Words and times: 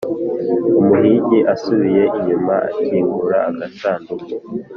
umuhigi 0.79 1.39
asubiye 1.53 2.03
inyuma 2.17 2.55
akingura 2.69 3.37
agasanduku, 3.49 4.25